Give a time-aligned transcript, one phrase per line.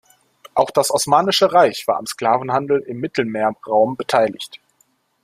[0.55, 4.59] Auch das Osmanische Reich war am Sklavenhandel im Mittelmeerraum beteiligt.